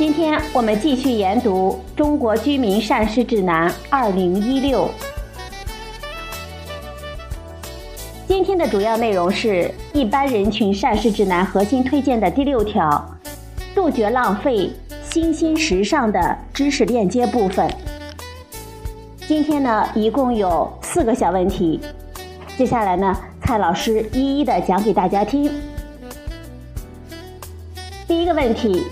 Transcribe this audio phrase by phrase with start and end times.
[0.00, 4.88] 今天我们继续研读《中国居民膳食指南（二零一六）》。
[8.26, 13.14] 今天的主要内容是一般人群膳食指南核心推荐的第六条：
[13.74, 14.70] 杜绝浪费，
[15.02, 17.70] 新兴时尚的知识链接部分。
[19.28, 21.78] 今天呢，一共有四个小问题，
[22.56, 25.52] 接下来呢，蔡老师一一的讲给大家听。
[28.08, 28.86] 第一个问题，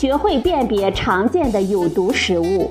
[0.00, 2.70] 学会辨别常见的有毒食物。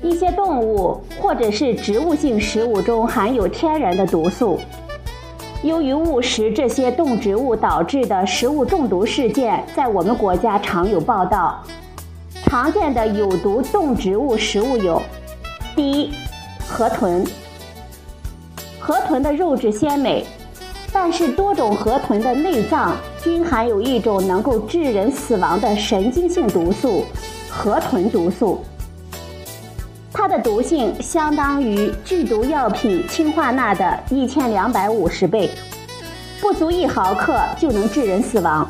[0.00, 4.60] 一些动物或者是植物性食物中含有天然的毒素，
[5.64, 11.60] 由于误食这些动植物导致的食物中毒事件，在我们国家常有报道。
[12.44, 15.02] 常见的有毒动植物食物有：
[15.74, 16.12] 第一，
[16.68, 17.26] 河豚。
[18.78, 20.24] 河豚的肉质鲜美，
[20.92, 27.04] 但是多种河豚的内脏均含有一种能够致人死亡的神经性毒素——
[27.50, 28.60] 河豚毒素。
[30.12, 35.50] 它的毒性相当于剧毒药品氰化钠的一千两百五十倍，
[36.40, 38.64] 不足一毫克就能致人死亡。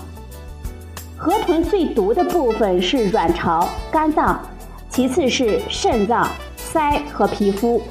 [1.18, 4.40] 河豚最毒的部分是卵巢、肝脏，
[4.88, 7.82] 其次是肾脏、鳃和皮肤。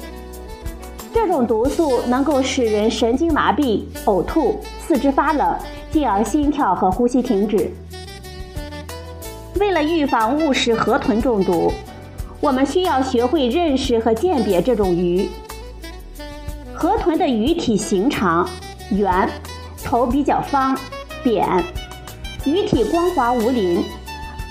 [1.14, 5.56] 这种毒素能够使人神经麻痹、呕吐、四肢发冷，
[5.90, 7.70] 进而心跳和呼吸停止。
[9.58, 11.72] 为了预防误食河豚中毒，
[12.40, 15.28] 我们需要学会认识和鉴别这种鱼。
[16.74, 18.46] 河豚的鱼体形长、
[18.90, 19.28] 圆，
[19.82, 20.76] 头比较方、
[21.24, 21.48] 扁。
[22.44, 23.82] 鱼体光滑无鳞，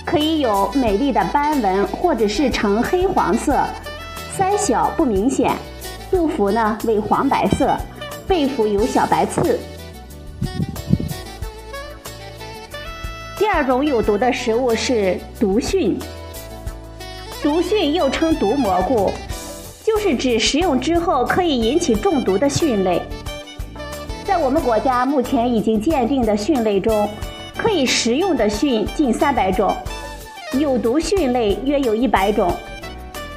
[0.04, 3.64] 可以有美丽的斑纹，或者是呈黑黄色。
[4.36, 5.54] 鳃小不明显，
[6.10, 7.78] 肚腹呢为黄白色，
[8.28, 9.60] 背腹有小白刺。
[13.38, 15.98] 第二种有毒的食物是毒蕈。
[17.44, 19.12] 毒蕈又称毒蘑菇，
[19.84, 23.02] 就是指食用之后可以引起中毒的蕈类。
[24.24, 27.08] 在我们国家目前已经鉴定的蕈类中，
[27.58, 29.76] 可以食用的蕈近三百种，
[30.54, 32.50] 有毒蕈类约有一百种，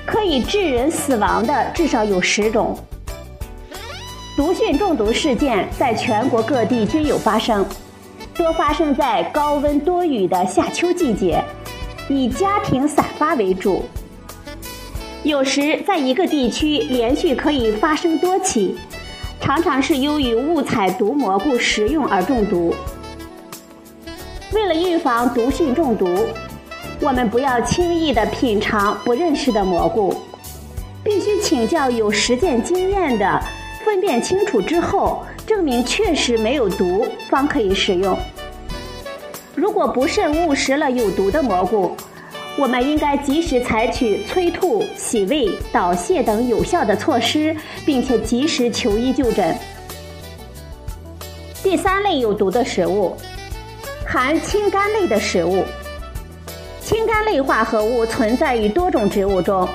[0.07, 2.79] 可以致人死亡的至少有十种。
[4.37, 7.67] 毒蕈中毒事件在全国各地均有发生，
[8.39, 11.43] 多发生在高温多雨的夏秋季节，
[12.09, 13.83] 以家庭散发为主。
[15.25, 18.77] 有时在一个地区连续可以发生多起，
[19.41, 22.73] 常常是由于误采毒蘑菇食用而中毒。
[24.53, 26.07] 为了预防毒蕈中毒，
[27.01, 30.15] 我们不要轻易的品尝不认识的蘑菇，
[31.03, 33.43] 必须请教有实践经验的，
[33.85, 38.19] 分辨清楚之后，证明确实没有毒，方可以食用。
[39.55, 41.97] 如果不慎误食了有毒的蘑菇，
[42.59, 49.57] 我们应该及时采取催吐、洗胃、导泻等有效的措施，并且及时求医就诊。
[51.63, 53.17] 第三类有毒的食物。
[54.07, 55.65] 含氢苷类的食物，
[56.83, 59.67] 氢苷类化合物存在于多种植物中，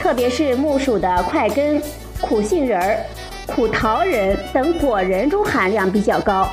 [0.00, 1.80] 特别是木薯的块根、
[2.20, 2.98] 苦杏仁儿、
[3.46, 6.48] 苦桃仁等果仁中含量比较高。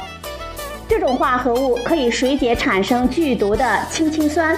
[0.87, 4.57] 这种化合物可以水解产生剧毒的氢氰酸，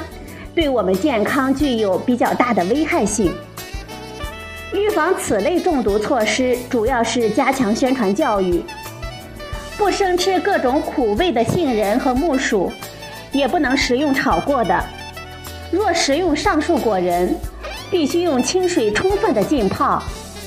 [0.56, 3.34] 对我们健康具有比较大的危害性。
[4.74, 8.64] 预防此类中毒措施，主要是加强宣传教育。
[9.78, 12.72] 不生吃各种苦味的杏仁和木薯，
[13.32, 14.84] 也不能食用炒过的。
[15.70, 17.36] 若食用上述果仁，
[17.90, 20.02] 必须用清水充分的浸泡，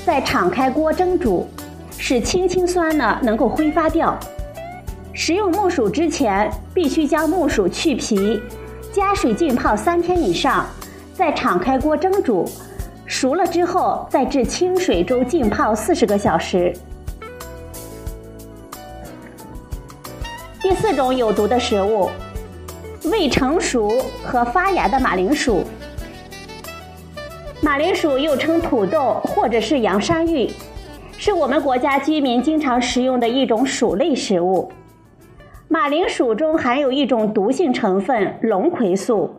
[0.06, 1.46] 再敞开锅蒸煮，
[1.99, 4.19] 使氢氰酸呢能够挥发掉。
[5.12, 8.43] 食用木薯之前，必须将木薯去皮，
[8.93, 10.67] 加水浸泡三天以上，
[11.14, 12.44] 再敞开锅蒸煮，
[13.06, 16.73] 熟了之后再至清水中浸泡四十个小时。
[20.61, 22.11] 第四种有毒的食物，
[23.05, 25.62] 未成熟和发芽的马铃薯。
[27.61, 30.50] 马铃薯又称土豆或者是洋山芋，
[31.26, 34.70] 是我们国家居民经常食用的一种薯类食物。
[35.68, 39.30] 马铃薯中含有一种毒性成分龙葵素，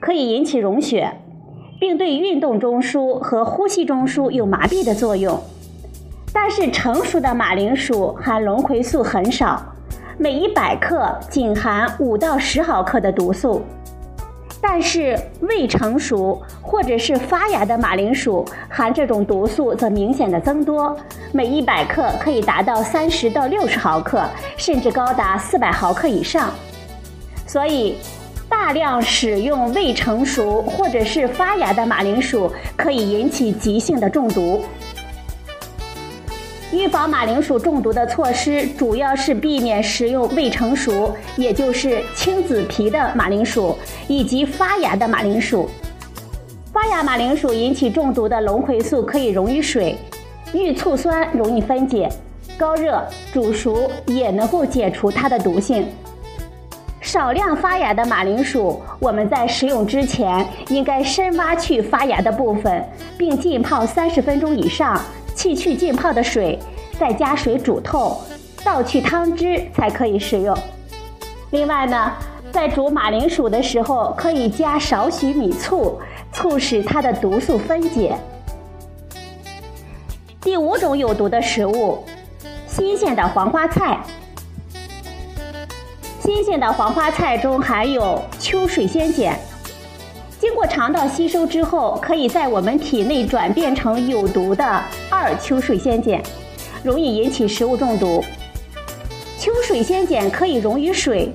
[0.00, 1.08] 可以引起溶血，
[1.78, 5.40] 并对运动中枢和呼吸中枢有麻痹的作用。
[6.32, 9.64] 但是成熟的马铃薯含龙葵素很少，
[10.18, 13.62] 每一百克仅含五到十毫克的毒素。
[14.62, 20.96] 但是未成熟或者是发芽的马铃薯含这种毒素则明显的增多，
[21.32, 24.22] 每一百克可以达到三十到六十毫克，
[24.56, 26.50] 甚至高达四百毫克以上。
[27.46, 27.96] 所以，
[28.48, 34.62] 大量使用未成熟或者是发芽的马铃薯可以引起急性的中毒。
[36.72, 43.76] 预防马铃薯中毒的措施主要是避免食用未成熟，也就是青紫皮的马铃薯，
[44.06, 45.68] 以及发芽的马铃薯。
[46.72, 49.96] 发芽马铃薯引起中毒的龙葵素可以溶于水，
[50.54, 52.08] 遇醋酸容易分解，
[52.56, 55.88] 高热煮熟也能够解除它的毒性。
[57.00, 62.88] 少量发芽的马铃薯，我们在食用之前应该深挖去发芽的部分，
[63.18, 65.00] 并浸泡三十分钟以上。
[65.34, 66.58] 弃去浸泡的水，
[66.98, 68.20] 再加水煮透，
[68.64, 70.56] 倒去汤汁才可以食用。
[71.50, 72.12] 另外呢，
[72.52, 76.00] 在煮马铃薯的时候，可以加少许米醋，
[76.32, 78.16] 促使它的毒素分解。
[80.40, 82.04] 第五种有毒的食物，
[82.66, 83.98] 新鲜的黄花菜。
[86.20, 89.38] 新鲜的黄花菜中含有秋水仙碱。
[90.40, 94.64] 经过肠道吸收之后，可以在我们体内转变成有毒的
[95.10, 96.18] 二秋水仙碱，
[96.82, 98.24] 容易引起食物中毒。
[99.38, 101.30] 秋水仙碱可以溶于水，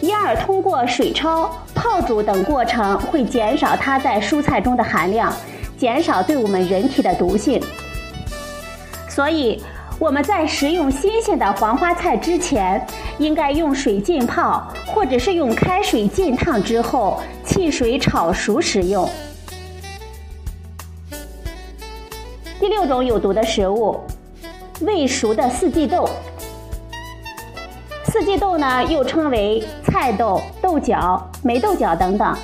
[0.00, 5.32] 因而通过水焯、泡煮等过程会减少它在蔬菜中的含量，
[5.76, 7.62] 减少对我们人体的毒性。
[9.08, 9.62] 所以。
[9.98, 12.86] 我们在食用新鲜的黄花菜之前，
[13.18, 19.08] 应该用水浸泡，或者是用开水浸烫之后汽水炒熟食用。
[22.60, 24.00] 第六种有毒的食物，
[24.82, 26.08] 未熟的四季豆。
[28.04, 32.36] 四季豆呢，又称为菜豆、豆角、霉豆角等等，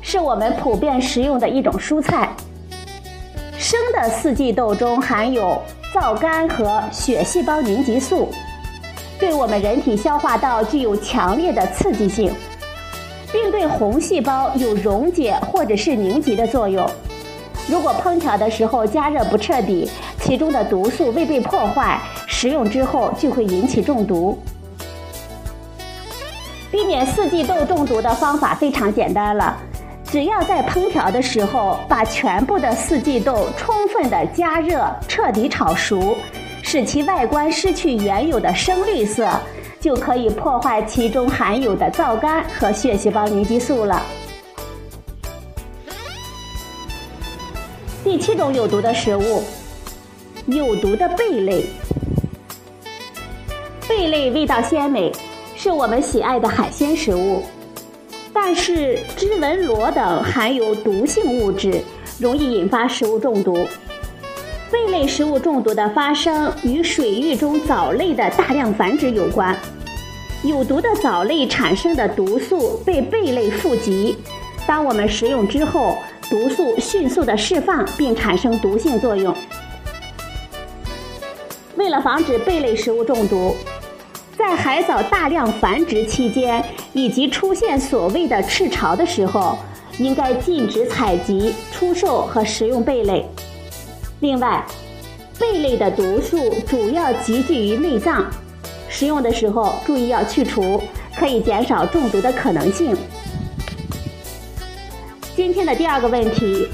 [0.00, 2.34] 是我们普遍食用的一种蔬菜。
[3.56, 5.62] 生的四季豆中含有。
[5.98, 8.28] 皂苷和血细胞凝集素
[9.18, 12.30] 对我们人体消化道具有强烈的刺激性，
[13.32, 16.86] 并对红细胞有溶解或者是凝集的作用。
[17.66, 19.90] 如果烹调的时候加热不彻底，
[20.20, 24.38] 其中的毒素未被破坏，食用之后就会引起中毒。
[26.70, 29.56] 避免四季豆中毒的方法非常简单了。
[30.16, 36.16] 只要在烹调的时候，把全部的四季豆充分的加热，彻底炒熟，
[36.62, 39.28] 使其外观失去原有的深绿色，
[39.78, 44.00] 就可以破坏其中含有的皂苷和血细胞凝集素了。
[48.02, 49.42] 第七种有毒的食物，
[50.46, 51.62] 有毒的贝类。
[53.86, 55.12] 贝类味道鲜美，
[55.54, 57.42] 是我们喜爱的海鲜食物。
[58.38, 61.82] 但是织纹螺等含有毒性物质，
[62.20, 63.66] 容易引发食物中毒。
[64.70, 69.56] 贝类食物中毒的发生与水域中藻类的大量繁殖有关。
[70.44, 74.18] 有毒的藻类产生的毒素被贝类富集，
[74.66, 75.96] 当我们食用之后，
[76.28, 79.34] 毒素迅速的释放并产生毒性作用。
[81.76, 83.56] 为了防止贝类食物中毒。
[84.36, 86.62] 在海藻大量繁殖期间，
[86.92, 89.56] 以及出现所谓的赤潮的时候，
[89.98, 93.24] 应该禁止采集、出售和食用贝类。
[94.20, 94.62] 另外，
[95.38, 98.26] 贝类的毒素主要集聚于内脏，
[98.90, 100.82] 食用的时候注意要去除，
[101.18, 102.94] 可以减少中毒的可能性。
[105.34, 106.68] 今天的第二个问题：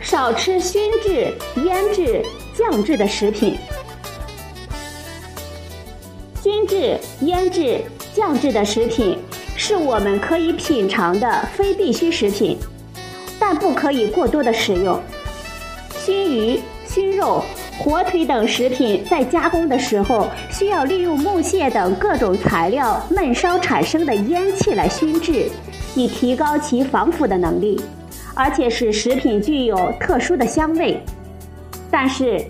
[0.00, 1.32] 少吃熏制、
[1.64, 2.20] 腌制、
[2.56, 3.56] 酱制的食品。
[6.48, 7.78] 熏制、腌制、
[8.14, 9.18] 酱制的食品
[9.54, 12.56] 是我们可以品尝的非必需食品，
[13.38, 14.98] 但不可以过多的食用。
[15.98, 17.44] 熏鱼、熏肉、
[17.78, 25.50] 火腿等食品在加工的时候，需要利用木屑等各种材料闷烧产生的烟气来熏制，
[25.94, 27.78] 以提高其防腐的能力，
[28.32, 30.98] 而且使食品具有特殊的香味。
[31.90, 32.42] 但是，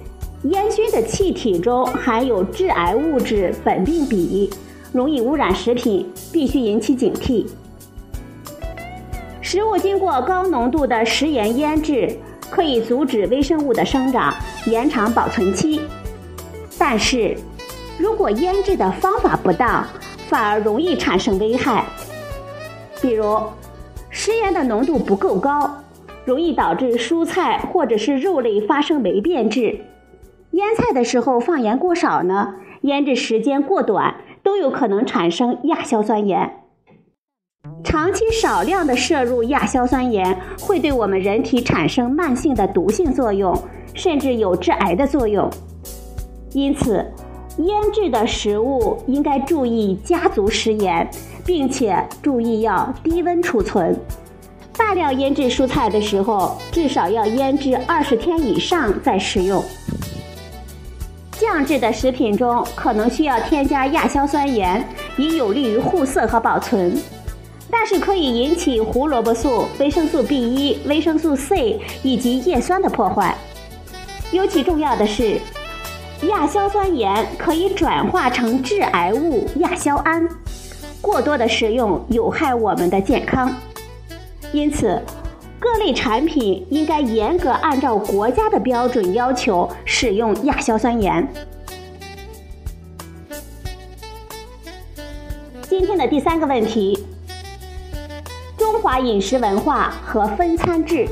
[0.45, 4.49] 烟熏的气体中含有致癌物质苯并芘，
[4.93, 7.45] 容易污染食品，必须引起警惕。
[9.41, 12.17] 食物经过高浓度的食盐腌制，
[12.51, 14.33] 可以阻止微生物的生长，
[14.67, 15.81] 延长保存期。
[16.79, 17.37] 但是，
[17.99, 19.85] 如果腌制的方法不当，
[20.29, 21.85] 反而容易产生危害。
[23.03, 23.41] 比如，
[24.09, 25.83] 食盐的浓度不够高，
[26.25, 29.81] 容易导致蔬菜或者是肉类发生霉变质；
[30.59, 36.65] 腌菜的时候放盐过少呢，腌制时间过短，都有可能产生亚硝酸盐。
[37.85, 43.57] 长期少量的摄入亚硝酸盐，会对我们人体产生慢性的毒性作用，
[43.95, 45.49] 甚至有致癌的作用。
[46.53, 47.07] 因此，
[47.59, 51.09] 腌制的食物应该注意加足食盐，
[51.47, 53.97] 并且注意要低温储存。
[54.77, 59.63] 大量腌制蔬菜的时候，至少要腌制二十天以上再食用。
[61.51, 64.87] 酱制的食品中可能需要添加亚硝酸盐，
[65.17, 66.95] 以有利于护色和保存。
[67.71, 73.35] 但是可以引起胡萝卜素、维生素 B1、维生素 C 以及叶酸的破坏。
[74.31, 75.41] 尤其重要的是，
[76.29, 80.29] 亚硝酸盐可以转化成致癌物亚硝胺，
[81.01, 83.51] 过多的食用有害我们的健康。
[84.53, 85.03] 因此，
[85.61, 91.27] 各类产品应该严格按照国家的标准要求使用亚硝酸盐。
[95.63, 97.07] 今天的第三个问题。
[98.57, 101.09] 中华饮食文化和分餐制，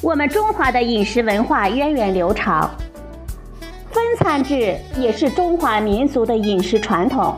[0.00, 2.70] 我们中华的饮食文化源远流长，
[3.90, 7.36] 分餐制也是中华民族的饮食传统，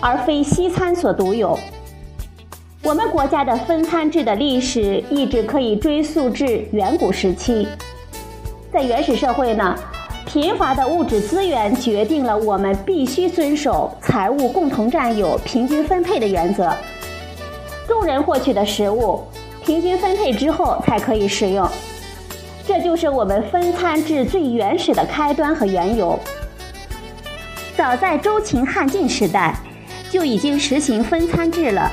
[0.00, 1.58] 而非西餐所独有。
[2.82, 7.68] 我们国家的分餐制的历史一直可以追溯至远古时期，
[8.72, 9.78] 在原始社会呢，
[10.24, 16.74] 贫乏的物质资源决定了我们必须遵守财物共同占有、平均分配的原则。
[17.86, 19.22] 众人获取的食物，
[19.62, 21.68] 平均分配之后才可以食用，
[22.66, 26.18] 这就是我们分餐制最原始的开端和缘由。
[27.76, 29.54] 早在周秦汉晋时代，
[30.10, 31.92] 就已经实行分餐制了。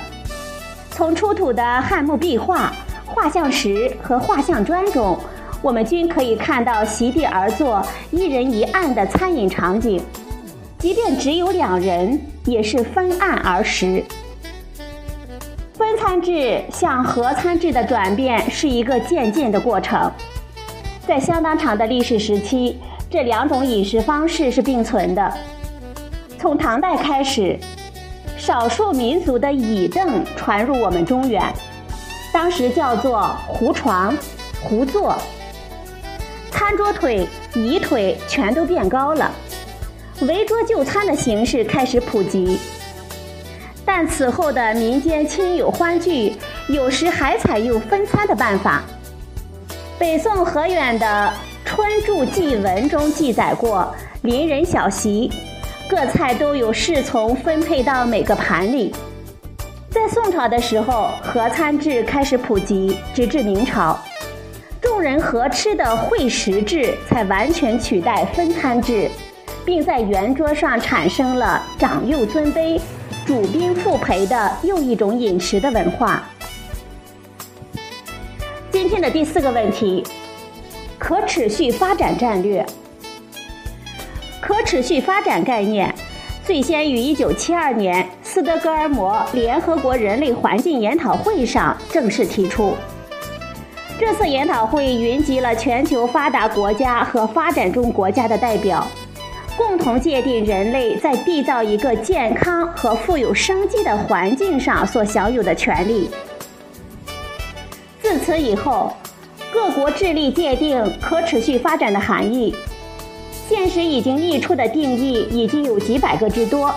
[0.97, 2.73] 从出土的汉墓壁画、
[3.05, 5.15] 画像石和画像砖中，
[5.61, 10.01] 我们均可以看到席地而坐、一人一案的餐饮场景。
[10.79, 14.03] 即便只有两人，也是分案而食。
[15.75, 20.11] 分餐制向合餐制的转变是一个渐进的过程，
[21.07, 25.31] 在相当长的历史时期，这两种饮食方式是并存的。
[26.39, 27.55] 从唐代开始，
[28.47, 31.43] 少数民族的椅凳传入我们中原，
[32.31, 34.15] 当时叫做胡床、
[34.63, 35.17] 胡座，
[36.49, 39.29] 餐桌腿、椅腿全都变高了，
[40.21, 42.57] 围桌就餐的形式开始普及。
[43.83, 46.33] 但此后的民间亲友欢聚，
[46.69, 48.81] 有时还采用分餐的办法。
[49.99, 51.33] 北宋何远的
[51.69, 55.29] 《春住祭文》中记载过，邻人小席，
[55.89, 58.93] 各菜都有侍从分配到每个盘里。
[59.89, 63.97] 在宋朝的时候，合餐制开始普及，直至明朝，
[64.81, 69.09] 众人合吃的会食制才完全取代分餐制，
[69.65, 72.79] 并在圆桌上产生了长幼尊卑。
[73.25, 76.23] 主宾复陪的又一种饮食的文化。
[78.71, 80.03] 今天的第四个问题：
[80.99, 82.65] 可持续发展战略。
[84.57, 85.93] 可持续发展概念
[86.43, 92.73] 最先于1972年斯德哥尔摩联合国人类环境研讨会上正式提出。
[93.99, 98.87] 这次研讨会云集了全球发达国家和发展中国家的代表。
[99.55, 106.09] 共同界定人类在缔造一个健康和富有生机的环境上所享有的权利。
[108.01, 108.91] 自此以后，
[109.53, 112.55] 各国致力界定可持续发展的含义。
[113.47, 116.73] 现实已经溢出的定义已经有几百个之多，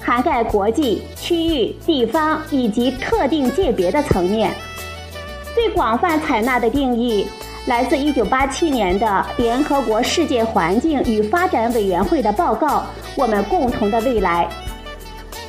[0.00, 4.52] 涵盖国际、区域、地方以及特定界别的层面。
[5.54, 7.26] 最广泛采纳的定义。
[7.66, 12.78] 来自1987年的联合国世界环境与发展委员会的报告
[13.14, 14.48] 《我们共同的未来》，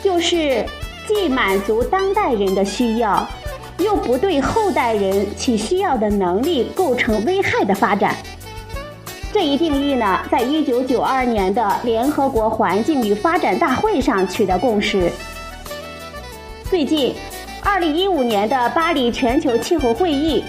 [0.03, 0.63] 就是
[1.07, 3.27] 既满足当代人的需要，
[3.79, 8.15] 又不对后代人其需要的能力构成危害的发展。
[9.33, 15.11] 这一定义呢，在1992年的联合国环境与发展大会上取得共识。
[16.69, 17.15] 最近
[17.63, 20.43] ，2015年的巴黎全球气候会议。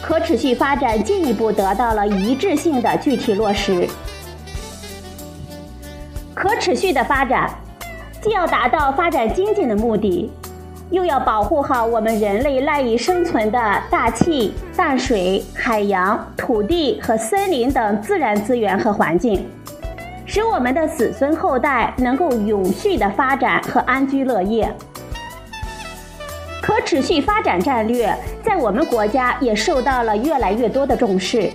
[0.00, 3.88] 可持续发展进一步得到了一致性的具体落实。
[6.34, 7.48] 可持续的发展，
[8.20, 10.28] 既要达到发展经济的目的，
[10.92, 19.48] 又要保护好我们人类赖以生存的大气、淡水、海洋、土地和森林等自然资源和环境，
[20.26, 24.70] 使我们的子孙后代能够永续的发展和安居乐业。
[26.60, 31.50] 可持续发展战略在我们国家也受到了越来越多的重视。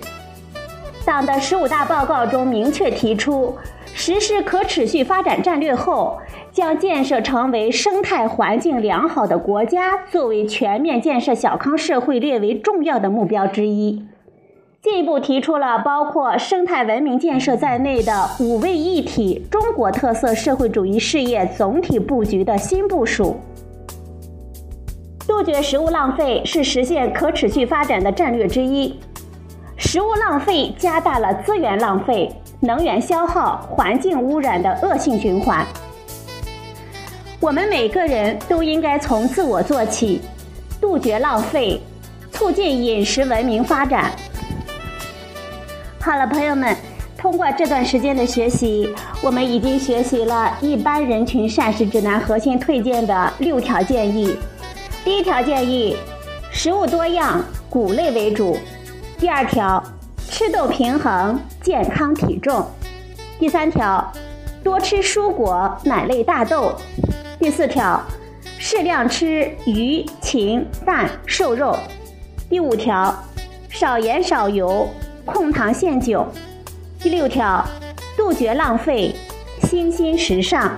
[1.04, 3.56] 党的十五大报告中明确提出，
[3.94, 6.18] 实施可持续发展战略后，
[6.58, 14.04] 将建设成为生态环境良好的国家，作为全面建设小康社会列为重要的目标之一。
[14.82, 23.36] 进一步提出了包括生态文明建设在内的五位一体中国特色社会主义事业总体布局的新部署。
[25.28, 28.98] 杜绝食物浪费是实现可持续发展的战略之一。
[29.76, 35.64] 食物浪费加大了资源浪费、能源消耗、环境污染的恶性循环。
[37.40, 40.20] 我们每个人都应该从自我做起，
[40.80, 41.80] 杜绝浪费，
[42.32, 44.10] 促进饮食文明发展。
[46.00, 46.76] 好了，朋友们，
[47.16, 48.92] 通过这段时间的学习，
[49.22, 54.36] 我们已经学习了一般人群膳食指南核心推荐的六条建议。
[55.04, 55.96] 第一条建议，
[56.50, 57.40] 食物多样，
[57.70, 58.58] 谷类为主。
[59.16, 59.80] 第二条，
[60.28, 62.66] 吃豆平衡，健康体重。
[63.38, 64.12] 第三条，
[64.64, 66.74] 多吃蔬果、奶类、大豆。
[67.38, 68.02] 第四条，
[68.58, 71.76] 适量吃鱼、禽、蛋、瘦肉。
[72.50, 73.14] 第五条，
[73.68, 74.88] 少盐少油，
[75.24, 76.26] 控糖限酒。
[76.98, 77.64] 第六条，
[78.16, 79.14] 杜绝浪费，
[79.62, 80.76] 新兴时尚。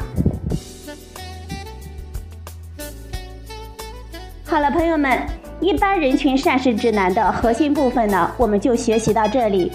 [4.44, 5.18] 好了，朋友们。
[5.62, 9.70] 一般人群膳食指南的核心部分呢，我们就学习到这里。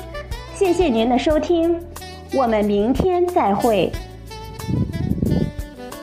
[0.55, 1.79] 谢谢您的收听，
[2.33, 3.91] 我们明天再会。